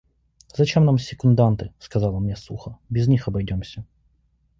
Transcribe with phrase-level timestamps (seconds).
[0.57, 3.85] «Зачем нам секунданты,– сказал он мне сухо,– без них обойдемся».